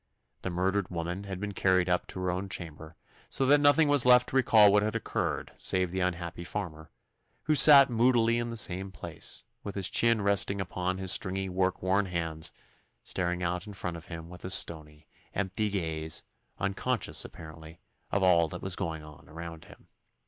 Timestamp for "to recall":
4.29-4.73